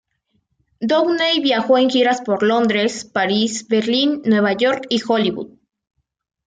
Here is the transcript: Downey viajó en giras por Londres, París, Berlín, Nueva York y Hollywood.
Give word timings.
Downey 0.81 1.41
viajó 1.41 1.77
en 1.77 1.91
giras 1.91 2.21
por 2.21 2.41
Londres, 2.41 3.05
París, 3.05 3.67
Berlín, 3.67 4.23
Nueva 4.25 4.53
York 4.53 4.87
y 4.89 4.99
Hollywood. 5.07 5.51